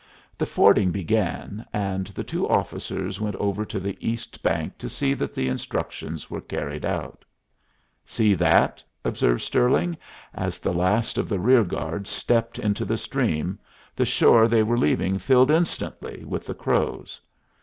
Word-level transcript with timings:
The 0.35 0.47
fording 0.47 0.89
began, 0.89 1.63
and 1.71 2.07
the 2.07 2.23
two 2.23 2.49
officers 2.49 3.21
went 3.21 3.35
over 3.35 3.63
to 3.65 3.79
the 3.79 3.95
east 4.01 4.41
bank 4.41 4.79
to 4.79 4.89
see 4.89 5.13
that 5.13 5.35
the 5.35 5.47
instructions 5.47 6.27
were 6.27 6.41
carried 6.41 6.85
out. 6.85 7.23
"See 8.03 8.33
that?" 8.33 8.81
observed 9.05 9.43
Stirling. 9.43 9.95
As 10.33 10.57
the 10.57 10.73
last 10.73 11.19
of 11.19 11.29
the 11.29 11.37
rear 11.39 11.63
guard 11.63 12.07
stepped 12.07 12.57
into 12.57 12.83
the 12.83 12.97
stream, 12.97 13.59
the 13.95 14.03
shore 14.07 14.47
they 14.47 14.63
were 14.63 14.75
leaving 14.75 15.19
filled 15.19 15.51
instantly 15.51 16.25
with 16.25 16.47
the 16.47 16.55
Crows. 16.55 17.21